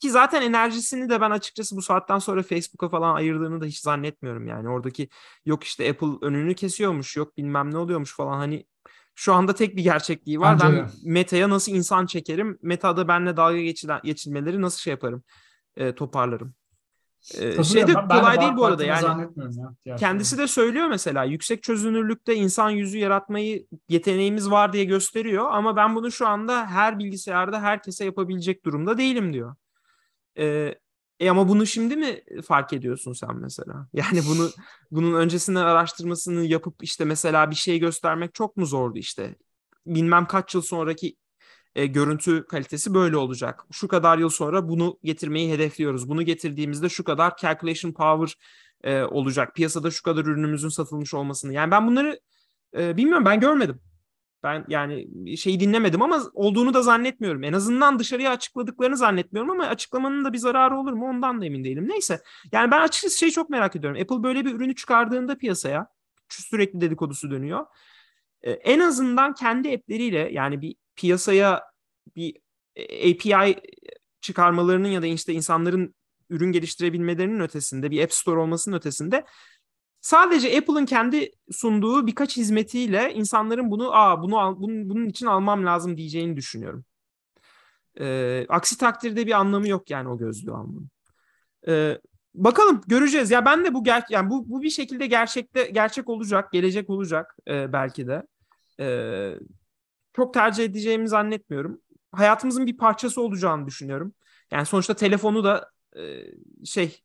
[0.00, 4.46] ki zaten enerjisini de ben açıkçası bu saatten sonra Facebook'a falan ayırdığını da hiç zannetmiyorum
[4.46, 4.68] yani.
[4.68, 5.08] Oradaki
[5.46, 8.66] yok işte Apple önünü kesiyormuş, yok bilmem ne oluyormuş falan hani
[9.14, 10.60] şu anda tek bir gerçekliği var.
[10.60, 10.90] Bence ben.
[11.04, 12.58] Meta'ya nasıl insan çekerim?
[12.62, 15.22] Meta'da benimle dalga geçilen, geçilmeleri nasıl şey yaparım?
[15.76, 16.54] E, toparlarım.
[17.34, 19.28] E, şey de kolay değil bu arada yani.
[19.84, 19.96] ya.
[19.96, 25.94] Kendisi de söylüyor mesela yüksek çözünürlükte insan yüzü yaratmayı yeteneğimiz var diye gösteriyor ama ben
[25.94, 29.54] bunu şu anda her bilgisayarda herkese yapabilecek durumda değilim diyor.
[30.38, 30.74] Ee,
[31.20, 33.88] e ama bunu şimdi mi fark ediyorsun sen mesela?
[33.92, 34.50] Yani bunu
[34.90, 39.34] bunun öncesinden araştırmasını yapıp işte mesela bir şey göstermek çok mu zordu işte?
[39.86, 41.16] Bilmem kaç yıl sonraki
[41.74, 43.64] e, görüntü kalitesi böyle olacak.
[43.72, 46.08] Şu kadar yıl sonra bunu getirmeyi hedefliyoruz.
[46.08, 48.34] Bunu getirdiğimizde şu kadar calculation power
[48.84, 49.54] e, olacak.
[49.54, 51.52] Piyasada şu kadar ürünümüzün satılmış olmasını.
[51.52, 52.20] Yani ben bunları
[52.76, 53.80] e, bilmiyorum ben görmedim.
[54.42, 57.44] Ben yani şeyi dinlemedim ama olduğunu da zannetmiyorum.
[57.44, 61.64] En azından dışarıya açıkladıklarını zannetmiyorum ama açıklamanın da bir zararı olur mu ondan da emin
[61.64, 61.88] değilim.
[61.88, 62.22] Neyse.
[62.52, 64.00] Yani ben açıkçası şeyi çok merak ediyorum.
[64.02, 65.86] Apple böyle bir ürünü çıkardığında piyasaya
[66.28, 67.66] sürekli dedikodusu dönüyor.
[68.42, 71.62] Ee, en azından kendi app'leriyle yani bir piyasaya
[72.16, 72.36] bir
[72.76, 73.60] e, API
[74.20, 75.94] çıkarmalarının ya da işte insanların
[76.30, 79.24] ürün geliştirebilmelerinin ötesinde bir App Store olmasının ötesinde
[80.00, 85.66] sadece Apple'ın kendi sunduğu birkaç hizmetiyle insanların bunu aa bunu al, bunun, bunun için almam
[85.66, 86.84] lazım diyeceğini düşünüyorum.
[88.00, 90.90] Ee, aksi takdirde bir anlamı yok yani o gözlüğü almanın.
[91.68, 91.98] Ee,
[92.34, 93.30] bakalım göreceğiz.
[93.30, 97.36] Ya ben de bu ger yani bu bu bir şekilde gerçekte gerçek olacak, gelecek olacak
[97.48, 98.22] e, belki de.
[98.80, 99.34] Ee,
[100.12, 101.80] çok tercih edeceğimi zannetmiyorum.
[102.12, 104.14] Hayatımızın bir parçası olacağını düşünüyorum.
[104.50, 106.22] Yani sonuçta telefonu da e,
[106.64, 107.02] şey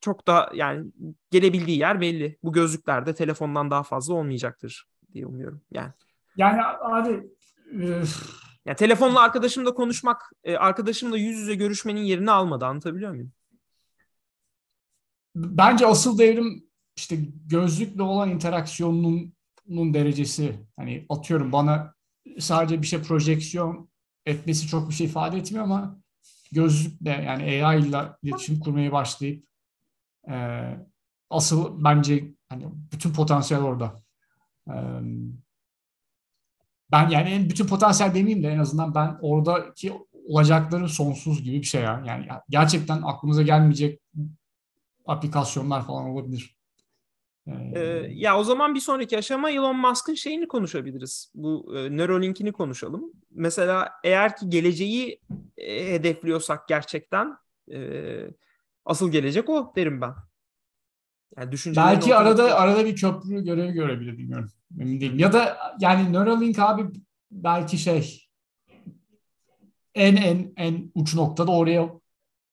[0.00, 0.86] çok da yani
[1.30, 2.38] gelebildiği yer belli.
[2.42, 5.60] Bu gözlükler de telefondan daha fazla olmayacaktır diye umuyorum.
[5.70, 5.92] Yani
[6.36, 7.10] Yani abi
[7.82, 8.02] e,
[8.64, 12.66] yani telefonla arkadaşımla konuşmak, e, arkadaşımla yüz yüze görüşmenin yerini almadı.
[12.66, 13.32] Anlatabiliyor muyum?
[15.34, 16.64] bence asıl devrim
[16.96, 18.30] işte gözlükle olan
[19.72, 20.66] interaksiyonunun derecesi.
[20.76, 21.94] Hani atıyorum bana
[22.38, 23.88] sadece bir şey projeksiyon
[24.26, 25.98] etmesi çok bir şey ifade etmiyor ama
[26.52, 29.44] gözlükle yani AI ile iletişim kurmaya başlayıp
[30.28, 30.36] e,
[31.30, 34.02] asıl bence hani bütün potansiyel orada.
[34.68, 34.74] E,
[36.90, 39.92] ben yani en bütün potansiyel demeyeyim de en azından ben oradaki
[40.28, 42.02] olacakların sonsuz gibi bir şey ya.
[42.06, 44.00] Yani gerçekten aklımıza gelmeyecek
[45.06, 46.61] aplikasyonlar falan olabilir.
[47.46, 51.32] Ee, ya o zaman bir sonraki aşama Elon Musk'ın şeyini konuşabiliriz.
[51.34, 53.12] Bu e, Neuralink'ini konuşalım.
[53.30, 55.20] Mesela eğer ki geleceği
[55.56, 57.36] e, hedefliyorsak gerçekten
[57.72, 57.78] e,
[58.84, 60.14] asıl gelecek o derim ben.
[61.36, 64.50] Yani Belki arada arada bir köprü görevi görebilir bilmiyorum.
[64.80, 65.18] Emin değilim.
[65.18, 66.86] Ya da yani Neuralink abi
[67.30, 68.28] belki şey
[69.94, 71.90] en en en uç noktada oraya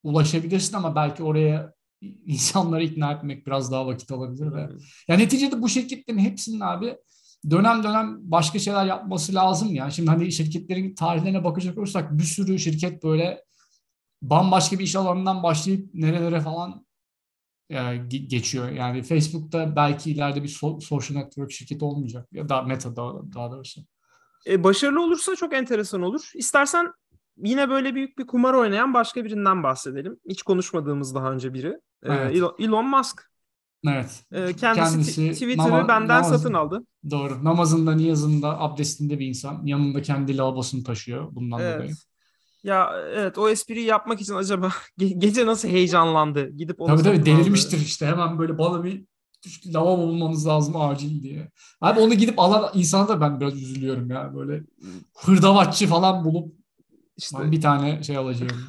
[0.03, 4.69] ulaşabilirsin ama belki oraya insanları ikna etmek biraz daha vakit alabilir ve
[5.07, 6.97] yani neticede bu şirketlerin hepsinin abi
[7.49, 9.91] dönem dönem başka şeyler yapması lazım ya.
[9.91, 13.43] Şimdi hani şirketlerin tarihlerine bakacak olursak bir sürü şirket böyle
[14.21, 16.85] bambaşka bir iş alanından başlayıp nerelere falan
[17.69, 18.69] e, geçiyor.
[18.69, 23.51] Yani Facebook'ta belki ileride bir so- social network şirketi olmayacak ya da Meta daha, daha
[23.51, 23.81] doğrusu.
[24.47, 26.31] E, başarılı olursa çok enteresan olur.
[26.35, 26.93] İstersen
[27.37, 30.19] yine böyle büyük bir kumar oynayan başka birinden bahsedelim.
[30.29, 31.79] Hiç konuşmadığımız daha önce biri.
[32.03, 32.35] E, evet.
[32.35, 33.29] Elon, Elon Musk.
[33.87, 34.23] Evet.
[34.31, 36.83] E, kendisi, kendisi Twitter'ı nama, benden namazın, satın aldı.
[37.09, 37.43] Doğru.
[37.43, 39.65] Namazında, niyazında, abdestinde bir insan.
[39.65, 41.75] Yanında kendi lavabosunu taşıyor bundan evet.
[41.75, 41.91] dolayı.
[42.63, 44.67] Ya evet o espriyi yapmak için acaba
[44.99, 46.49] ge- gece nasıl heyecanlandı?
[46.49, 48.05] Gidip onu Tabii tabii delirmiştir işte.
[48.05, 49.05] Hemen böyle bana bir
[49.65, 51.51] lavabo bulmamız lazım acil diye.
[51.81, 54.35] Abi onu gidip alan insana da ben biraz üzülüyorum ya.
[54.35, 54.63] Böyle
[55.17, 56.53] hırdavatçı falan bulup
[57.17, 58.61] işte bir tane şey alacağım.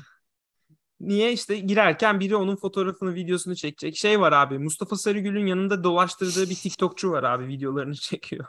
[1.00, 3.96] Niye işte girerken biri onun fotoğrafını, videosunu çekecek.
[3.96, 4.58] Şey var abi.
[4.58, 7.48] Mustafa Sarıgül'ün yanında dolaştırdığı bir TikTokçu var abi.
[7.48, 8.46] Videolarını çekiyor.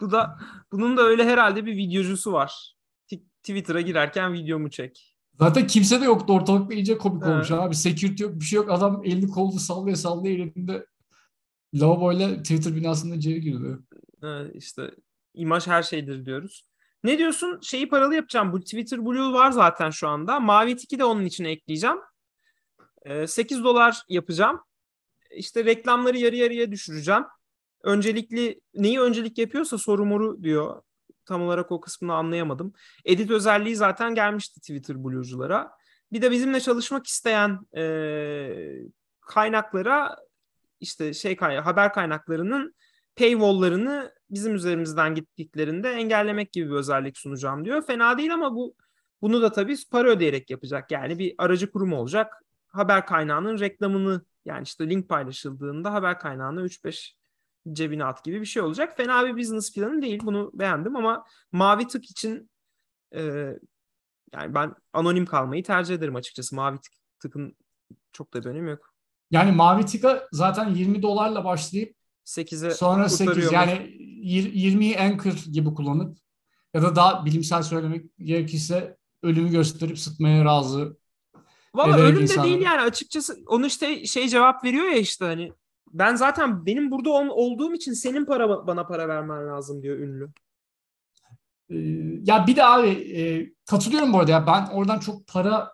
[0.00, 0.38] Bu da
[0.72, 2.74] bunun da öyle herhalde bir videocusu var.
[3.42, 5.16] Twitter'a girerken videomu çek.
[5.38, 7.32] Zaten kimse de yoktu ortalıkta iyice komik evet.
[7.32, 7.74] olmuş abi.
[7.74, 8.70] Security yok bir şey yok.
[8.70, 10.86] Adam elini kolunu sallaya sallaya elinde
[11.74, 13.78] lavaboyla Twitter binasında içeri girdi.
[14.22, 14.90] Evet, işte
[15.34, 16.64] imaj her şeydir diyoruz.
[17.04, 17.60] Ne diyorsun?
[17.62, 18.52] Şeyi paralı yapacağım.
[18.52, 20.40] Bu Twitter Blue var zaten şu anda.
[20.40, 21.98] Mavi Tiki de onun içine ekleyeceğim.
[23.26, 24.60] 8 ee, dolar yapacağım.
[25.30, 27.24] İşte reklamları yarı yarıya düşüreceğim
[27.82, 30.82] öncelikli neyi öncelik yapıyorsa soru moru diyor.
[31.24, 32.72] Tam olarak o kısmını anlayamadım.
[33.04, 35.70] Edit özelliği zaten gelmişti Twitter Blue'culara.
[36.12, 37.84] Bir de bizimle çalışmak isteyen e,
[39.20, 40.16] kaynaklara
[40.80, 42.74] işte şey haber kaynaklarının
[43.16, 47.82] paywall'larını bizim üzerimizden gittiklerinde engellemek gibi bir özellik sunacağım diyor.
[47.86, 48.74] Fena değil ama bu
[49.22, 50.90] bunu da tabii para ödeyerek yapacak.
[50.90, 52.44] Yani bir aracı kurum olacak.
[52.68, 57.14] Haber kaynağının reklamını yani işte link paylaşıldığında haber kaynağına 3-5
[57.72, 58.96] cebine at gibi bir şey olacak.
[58.96, 60.20] Fena bir business planı değil.
[60.24, 62.50] Bunu beğendim ama mavi tık için
[63.14, 63.22] e,
[64.32, 66.54] yani ben anonim kalmayı tercih ederim açıkçası.
[66.56, 67.56] Mavi tık, tıkın
[68.12, 68.94] çok da bir önemi yok.
[69.30, 71.96] Yani mavi tıka zaten 20 dolarla başlayıp
[72.30, 73.72] 8'e sonra 8 yani
[74.24, 76.18] 20'yi anchor gibi kullanıp
[76.74, 80.96] ya da daha bilimsel söylemek gerekirse ölümü gösterip sıtmaya razı
[81.74, 85.52] Valla ölüm de değil yani açıkçası onu işte şey cevap veriyor ya işte hani
[85.92, 90.30] ben zaten benim burada ol, olduğum için senin para bana para vermen lazım diyor ünlü.
[91.70, 91.76] Ee,
[92.24, 95.72] ya bir de abi e, katılıyorum bu arada ya ben oradan çok para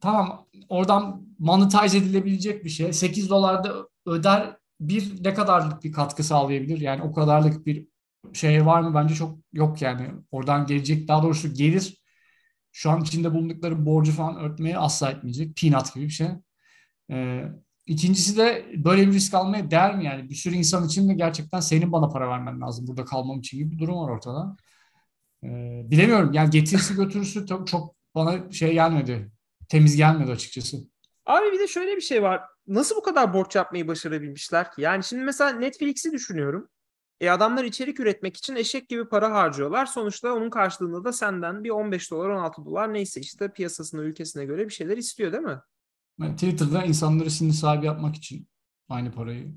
[0.00, 2.92] tamam oradan monetize edilebilecek bir şey.
[2.92, 4.56] 8 dolarda öder
[4.88, 6.80] bir ne kadarlık bir katkı sağlayabilir?
[6.80, 7.88] Yani o kadarlık bir
[8.32, 8.94] şey var mı?
[8.94, 10.10] Bence çok yok yani.
[10.30, 12.04] Oradan gelecek daha doğrusu gelir
[12.72, 15.56] şu an içinde bulundukları borcu falan örtmeye asla etmeyecek.
[15.56, 16.28] Peanut gibi bir şey.
[17.10, 17.44] Ee,
[17.86, 20.30] İkincisi de böyle bir risk almaya değer mi yani?
[20.30, 23.70] Bir sürü insan için de gerçekten senin bana para vermen lazım burada kalmam için gibi
[23.70, 24.56] bir durum var ortada.
[25.44, 29.30] Ee, bilemiyorum yani getirisi götürüsü çok, bana şey gelmedi.
[29.68, 30.76] Temiz gelmedi açıkçası.
[31.26, 32.40] Abi bir de şöyle bir şey var.
[32.66, 34.82] Nasıl bu kadar borç yapmayı başarabilmişler ki?
[34.82, 36.68] Yani şimdi mesela Netflix'i düşünüyorum.
[37.20, 39.86] E adamlar içerik üretmek için eşek gibi para harcıyorlar.
[39.86, 44.68] Sonuçta onun karşılığında da senden bir 15 dolar 16 dolar neyse işte piyasasına ülkesine göre
[44.68, 45.60] bir şeyler istiyor değil mi?
[46.32, 48.48] Twitter'da insanları sinir sahibi yapmak için
[48.88, 49.54] aynı parayı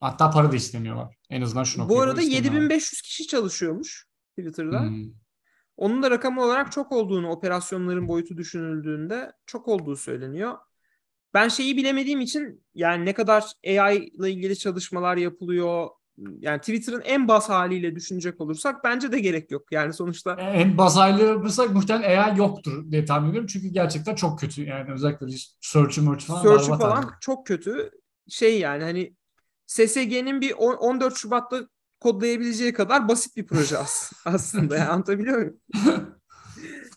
[0.00, 1.16] hatta para da istemiyorlar.
[1.30, 4.80] En azından şu Bu arada 7500 kişi çalışıyormuş Twitter'da.
[4.80, 5.12] Hmm.
[5.76, 10.58] Onun da rakam olarak çok olduğunu, operasyonların boyutu düşünüldüğünde çok olduğu söyleniyor.
[11.34, 15.88] Ben şeyi bilemediğim için yani ne kadar AI ile ilgili çalışmalar yapılıyor,
[16.40, 19.72] yani Twitter'ın en bas haliyle düşünecek olursak bence de gerek yok.
[19.72, 23.48] Yani sonuçta en bas haliyle yapırsak muhtemelen AI yoktur diye tahmin ediyorum.
[23.52, 24.62] Çünkü gerçekten çok kötü.
[24.62, 25.26] Yani özellikle
[25.60, 26.42] search'ü merch falan.
[26.42, 27.12] Search'ü falan abi.
[27.20, 27.90] çok kötü.
[28.28, 29.14] Şey yani hani
[29.66, 31.68] SSG'nin bir 14 Şubat'ta
[32.00, 33.76] kodlayabileceği kadar basit bir proje
[34.24, 34.76] aslında.
[34.76, 35.60] Yani anlatabiliyor muyum?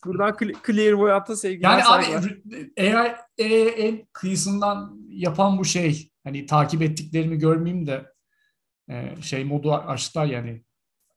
[0.06, 6.12] Buradan Clearvoyant'a sevgiler Yani abi AI, AI en kıyısından yapan bu şey.
[6.23, 8.06] Hani takip ettiklerimi görmeyeyim de
[8.89, 10.63] e, şey modu açtılar yani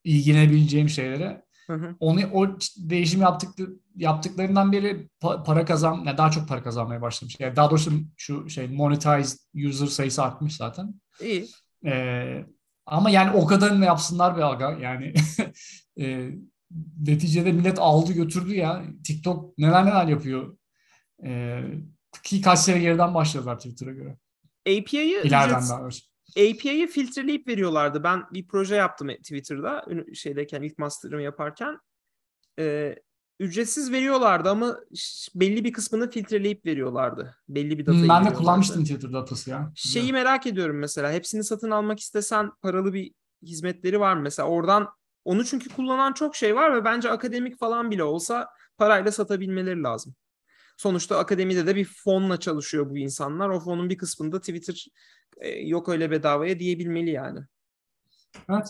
[0.03, 1.45] ilgilenebileceğim şeylere.
[1.67, 1.95] Hı hı.
[1.99, 3.49] Onu o değişim yaptık
[3.95, 7.35] yaptıklarından beri pa- para kazan, yani daha çok para kazanmaya başlamış.
[7.39, 10.93] Yani daha doğrusu şu şey monetized user sayısı artmış zaten.
[11.21, 11.47] İyi.
[11.85, 12.45] Ee,
[12.85, 14.71] ama yani o kadarını yapsınlar be aga.
[14.71, 15.13] Yani
[15.99, 16.29] e,
[16.99, 18.83] neticede millet aldı götürdü ya.
[19.03, 20.57] TikTok neler neler yapıyor.
[21.25, 21.63] Ee,
[22.23, 24.17] ki kaç sene geriden başladılar Twitter'a göre.
[24.67, 26.01] API'yi İleriden daha doğrusu.
[26.29, 28.03] API'yi filtreleyip veriyorlardı.
[28.03, 31.79] Ben bir proje yaptım Twitter'da şeydeyken ilk master'ımı yaparken.
[32.59, 32.95] Ee,
[33.39, 34.79] ücretsiz veriyorlardı ama
[35.35, 37.35] belli bir kısmını filtreleyip veriyorlardı.
[37.49, 39.71] Belli bir datayı Hmm, ben de kullanmıştım Twitter datası ya.
[39.75, 41.11] Şeyi merak ediyorum mesela.
[41.11, 43.11] Hepsini satın almak istesen paralı bir
[43.43, 44.21] hizmetleri var mı?
[44.21, 44.89] Mesela oradan
[45.25, 48.47] onu çünkü kullanan çok şey var ve bence akademik falan bile olsa
[48.77, 50.15] parayla satabilmeleri lazım.
[50.77, 53.49] Sonuçta akademide de bir fonla çalışıyor bu insanlar.
[53.49, 54.85] O fonun bir kısmında Twitter
[55.37, 57.39] e, yok öyle bedavaya diyebilmeli yani.
[58.49, 58.67] Evet.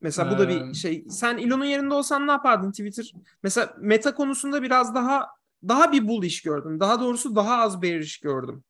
[0.00, 1.04] Mesela bu da bir Ee, şey.
[1.08, 3.12] Sen Elon'un yerinde olsan ne yapardın Twitter?
[3.42, 5.28] Mesela meta konusunda biraz daha
[5.68, 6.80] daha bir bullish gördüm.
[6.80, 8.64] Daha doğrusu daha az bearish gördüm.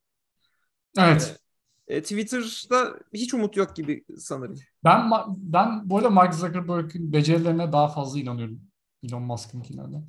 [0.98, 1.40] Evet.
[1.88, 4.56] E, Twitter'da hiç umut yok gibi sanırım.
[4.84, 8.60] Ben ben bu arada Mark Zuckerberg'in becerilerine daha fazla inanıyorum.
[9.02, 10.06] Elon Musk'ınkilerden.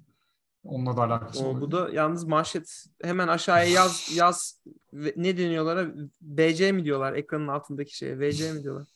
[0.65, 4.63] Onunla da alakası O, bu da yalnız manşet hemen aşağıya yaz yaz
[5.15, 5.89] ne deniyorlar?
[6.21, 8.19] BC mi diyorlar ekranın altındaki şeye?
[8.19, 8.87] VC mi diyorlar?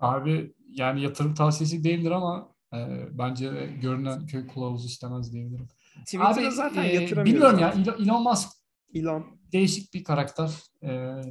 [0.00, 2.78] Abi yani yatırım tavsiyesi değildir ama e,
[3.18, 5.68] bence görünen köy kılavuzu istemez diyebilirim.
[5.98, 7.32] Twitter'a Abi zaten e, yatıramıyoruz.
[7.32, 7.94] bilmiyorum ya.
[7.98, 8.48] Elon, Musk
[8.94, 9.26] Elon.
[9.52, 10.50] değişik bir karakter.
[10.82, 11.22] E,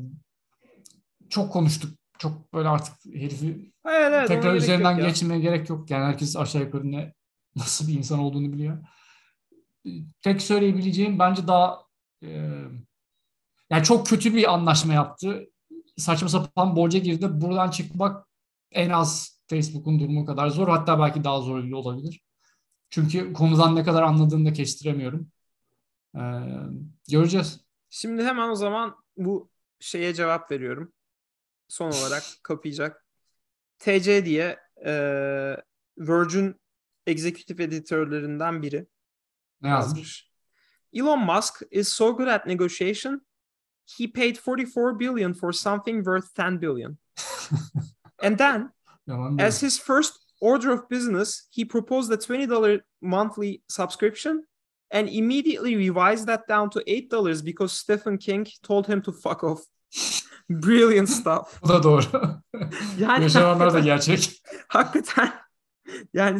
[1.29, 1.97] çok konuştuk.
[2.19, 5.89] Çok böyle artık herifi Evet, evet, tekrar üzerinden geçmeye gerek yok.
[5.91, 7.13] Yani herkes aşağı yukarı ne
[7.57, 8.77] nasıl bir insan olduğunu biliyor.
[9.85, 9.89] E,
[10.21, 11.83] Tek söyleyebileceğim bence daha
[12.23, 12.27] e,
[13.69, 15.47] yani çok kötü bir anlaşma yaptı.
[15.97, 17.27] Saçma sapan borca girdi.
[17.31, 18.27] Buradan çıkmak
[18.71, 20.67] en az Facebook'un durumu kadar zor.
[20.67, 22.21] Hatta belki daha zor bile olabilir.
[22.89, 25.31] Çünkü konudan ne kadar anladığını da kestiremiyorum.
[26.15, 26.21] E,
[27.11, 27.59] göreceğiz.
[27.89, 30.93] Şimdi hemen o zaman bu şeye cevap veriyorum.
[31.67, 33.05] Son olarak kapayacak.
[33.79, 34.91] TC diye e,
[35.97, 36.55] Virgin
[37.07, 38.87] Executive editörlerinden biri
[39.61, 40.31] Ne yazmış?
[40.93, 43.21] Elon Musk is so good at negotiation,
[43.99, 46.97] he paid 44 billion for something worth 10 billion.
[48.23, 48.69] And then,
[49.39, 54.43] as his first order of business, he proposed a $20 monthly subscription
[54.91, 59.61] and immediately revised that down to $8 because Stephen King told him to fuck off.
[60.49, 61.59] Brilliant stuff.
[61.63, 62.03] Bu da doğru.
[62.99, 64.41] Yani Yaşananlar da gerçek.
[64.67, 65.33] hakikaten
[66.13, 66.39] yani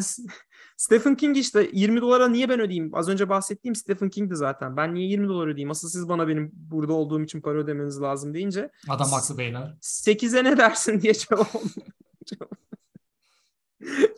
[0.78, 2.94] Stephen King işte 20 dolara niye ben ödeyeyim?
[2.94, 4.76] Az önce bahsettiğim Stephen King'di zaten.
[4.76, 5.70] Ben niye 20 dolar ödeyeyim?
[5.70, 9.74] Asıl siz bana benim burada olduğum için para ödemeniz lazım deyince Adam haklı beyler.
[9.82, 11.48] 8'e ne dersin diye cevap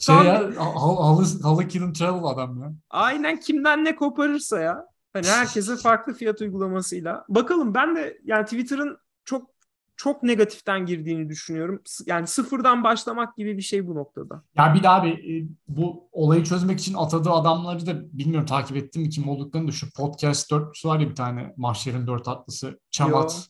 [0.01, 2.73] Şey Tam ya hal, halı, halı killing travel adam ya.
[2.91, 4.87] Aynen kimden ne koparırsa ya.
[5.13, 7.25] Hani herkese farklı fiyat uygulamasıyla.
[7.29, 9.51] Bakalım ben de yani Twitter'ın çok
[10.01, 11.83] çok negatiften girdiğini düşünüyorum.
[12.07, 14.43] Yani sıfırdan başlamak gibi bir şey bu noktada.
[14.57, 15.33] Ya bir daha abi e,
[15.69, 19.91] bu olayı çözmek için atadığı adamları da bilmiyorum takip ettim mi kim olduklarını da şu
[19.93, 23.49] podcast dörtlüsü var ya bir tane Mahşer'in dört atlısı Çamat.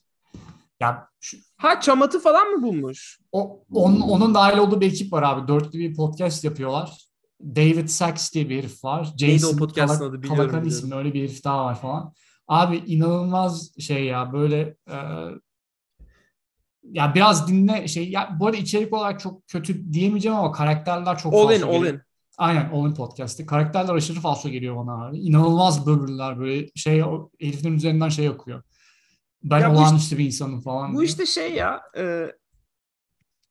[0.80, 3.18] Ya şu, Ha çamatı falan mı bulmuş?
[3.32, 5.48] o, onun, onun dahil olduğu bir ekip var abi.
[5.48, 7.04] Dörtlü bir podcast yapıyorlar.
[7.42, 9.14] David Sachs diye bir herif var.
[9.20, 10.22] Neydi o podcast'ın Kalak- adı?
[10.22, 12.12] Biliyorum, Kalakan isimli öyle bir herif daha var falan.
[12.48, 14.96] Abi inanılmaz şey ya böyle e,
[16.82, 21.34] ya biraz dinle şey ya bu arada içerik olarak çok kötü diyemeyeceğim ama karakterler çok
[21.34, 22.00] All in, all in.
[22.38, 23.46] Aynen All In Podcast'ı.
[23.46, 25.18] Karakterler aşırı falso geliyor bana abi.
[25.18, 27.02] İnanılmaz böbürler böyle şey
[27.40, 28.62] heriflerin üzerinden şey okuyor.
[29.44, 30.92] Ben Ya olağanüstü bir insanım falan.
[30.94, 31.06] Bu diye.
[31.08, 32.26] işte şey ya e,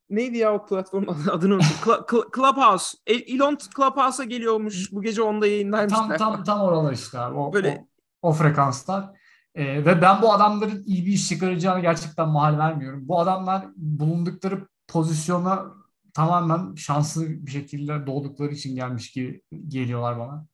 [0.10, 1.68] neydi ya o platform adını unuttum.
[1.84, 2.98] Cl- Cl- Clubhouse.
[3.08, 4.92] E- Elon Clubhouse'a geliyormuş.
[4.92, 5.94] Bu gece onda yayındaymış.
[5.94, 7.38] tam tam tam oralar işte abi.
[7.38, 7.88] O, Böyle-
[8.22, 9.19] o, o frekanslar.
[9.56, 13.08] Ee, ve ben bu adamların iyi bir iş çıkaracağını gerçekten mahal vermiyorum.
[13.08, 15.66] Bu adamlar bulundukları pozisyona
[16.14, 20.46] tamamen şanslı bir şekilde doğdukları için gelmiş gibi geliyorlar bana.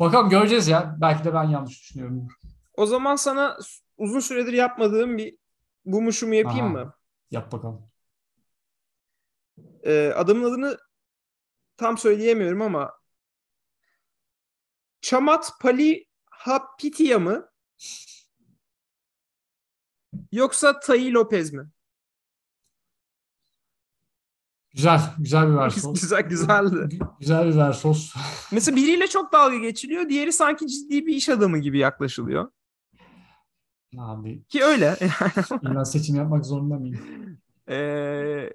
[0.00, 0.96] Bakalım göreceğiz ya.
[1.00, 2.28] Belki de ben yanlış düşünüyorum.
[2.76, 3.58] O zaman sana
[3.96, 5.36] uzun süredir yapmadığım bir
[5.84, 6.72] bumuşumu yapayım Aha.
[6.72, 6.94] mı?
[7.30, 7.82] Yap bakalım.
[9.82, 10.78] Ee, adamın adını
[11.76, 12.92] tam söyleyemiyorum ama
[15.00, 17.48] Chamat Palihapitiya mı?
[20.32, 21.68] Yoksa Tayi Lopez mi?
[24.74, 26.00] Güzel, güzel bir versos.
[26.00, 26.74] güzel güzeldi.
[26.76, 28.14] Gü- Güzel bir versos.
[28.52, 32.50] Mesela biriyle çok dalga geçiliyor, diğeri sanki ciddi bir iş adamı gibi yaklaşılıyor.
[33.98, 34.96] Abi Ki öyle.
[35.62, 36.98] illa seçim yapmak zorunda mıyım?
[37.68, 38.50] Ee,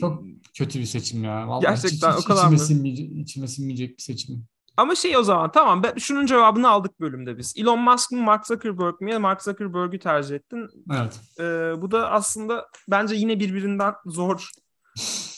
[0.00, 0.24] Çok
[0.58, 1.48] kötü bir seçim ya.
[1.48, 2.54] Vallahi Gerçekten hiç, hiç, o kadar mı?
[2.54, 4.44] içime sinmeyecek, içime sinmeyecek bir seçim.
[4.76, 7.54] Ama şey o zaman tamam ben şunun cevabını aldık bölümde biz.
[7.56, 9.18] Elon Musk mı Mark Zuckerberg mi?
[9.18, 10.68] Mark Zuckerberg'ü tercih ettin.
[10.92, 11.20] Evet.
[11.40, 11.42] Ee,
[11.82, 14.50] bu da aslında bence yine birbirinden zor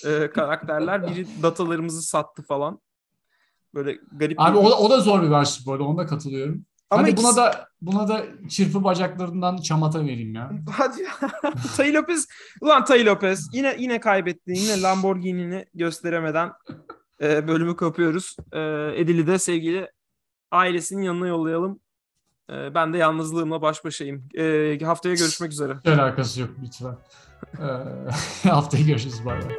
[0.06, 1.06] e, karakterler.
[1.10, 2.80] Biri datalarımızı sattı falan.
[3.74, 4.40] Böyle garip.
[4.40, 5.84] Abi bir- o, da- o da zor bir başlık bu arada.
[5.84, 6.64] Ona da katılıyorum.
[6.90, 10.50] Ama Hadi buna ikisi- da buna da çırpı bacaklarından çamata vereyim ya.
[10.72, 11.06] Hadi.
[11.76, 12.26] Tay Lopez.
[12.60, 14.52] Ulan Tay Lopez yine yine kaybetti.
[14.56, 16.52] Yine Lamborghini'ni gösteremeden
[17.22, 18.36] e, bölümü kapıyoruz.
[18.52, 18.60] E,
[18.96, 19.90] Edil'i de sevgili
[20.50, 21.80] ailesinin yanına yollayalım.
[22.50, 24.28] E, ben de yalnızlığımla baş başayım.
[24.34, 25.76] E, haftaya görüşmek üzere.
[25.84, 26.96] Hiç alakası yok lütfen.
[27.58, 29.24] Ee, haftaya görüşürüz.
[29.24, 29.56] Bay bay.